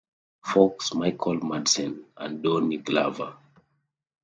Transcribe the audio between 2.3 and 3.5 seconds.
Danny Glover.